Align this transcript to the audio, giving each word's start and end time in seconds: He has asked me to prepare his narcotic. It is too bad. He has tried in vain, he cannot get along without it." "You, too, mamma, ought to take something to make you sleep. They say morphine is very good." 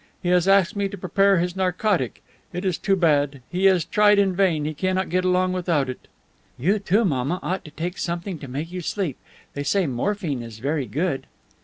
He 0.23 0.29
has 0.29 0.47
asked 0.47 0.75
me 0.75 0.89
to 0.89 0.97
prepare 0.97 1.37
his 1.37 1.55
narcotic. 1.55 2.23
It 2.53 2.65
is 2.65 2.79
too 2.79 2.95
bad. 2.95 3.43
He 3.51 3.65
has 3.65 3.85
tried 3.85 4.17
in 4.17 4.35
vain, 4.35 4.65
he 4.65 4.73
cannot 4.73 5.09
get 5.11 5.23
along 5.23 5.53
without 5.53 5.89
it." 5.89 6.07
"You, 6.57 6.79
too, 6.79 7.05
mamma, 7.05 7.39
ought 7.43 7.63
to 7.65 7.69
take 7.71 7.99
something 7.99 8.39
to 8.39 8.47
make 8.47 8.71
you 8.71 8.81
sleep. 8.81 9.19
They 9.53 9.61
say 9.61 9.85
morphine 9.85 10.41
is 10.41 10.57
very 10.57 10.87
good." 10.87 11.27